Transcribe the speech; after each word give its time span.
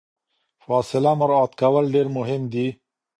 فاصله 0.65 1.11
مراعات 1.19 1.51
کول 1.61 1.85
ډیر 1.95 2.07
مهم 2.17 2.41
دي. 2.53 2.67